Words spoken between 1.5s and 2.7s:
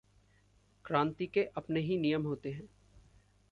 अपने ही नियम होते है।